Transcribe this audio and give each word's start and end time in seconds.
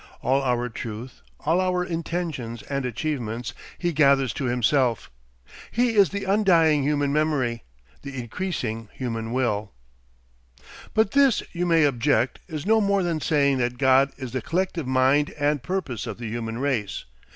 All 0.23 0.41
our 0.41 0.67
truth, 0.67 1.21
all 1.41 1.61
our 1.61 1.85
intentions 1.85 2.63
and 2.63 2.87
achievements, 2.87 3.53
he 3.77 3.93
gathers 3.93 4.33
to 4.33 4.45
himself. 4.45 5.11
He 5.69 5.93
is 5.93 6.09
the 6.09 6.23
undying 6.23 6.81
human 6.81 7.13
memory, 7.13 7.61
the 8.01 8.17
increasing 8.17 8.89
human 8.93 9.31
will. 9.31 9.73
But 10.95 11.11
this, 11.11 11.43
you 11.53 11.67
may 11.67 11.83
object, 11.83 12.39
is 12.47 12.65
no 12.65 12.81
more 12.81 13.03
than 13.03 13.21
saying 13.21 13.59
that 13.59 13.77
God 13.77 14.11
is 14.17 14.31
the 14.31 14.41
collective 14.41 14.87
mind 14.87 15.35
and 15.37 15.61
purpose 15.61 16.07
of 16.07 16.17
the 16.17 16.27
human 16.29 16.57
race. 16.57 17.05